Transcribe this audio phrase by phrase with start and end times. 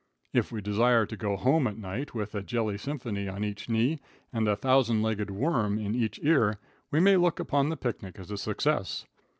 [0.33, 3.99] If we desire to go home at night with a jelly symphony on each knee
[4.33, 6.57] and a thousand legged worm in each ear,
[6.89, 9.05] we may look upon the picnic as a success.